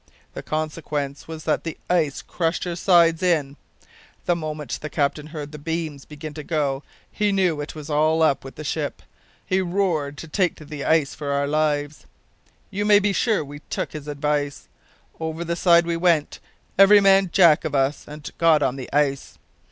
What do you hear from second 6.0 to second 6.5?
begin to